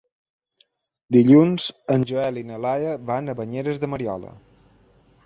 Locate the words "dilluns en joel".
1.17-2.39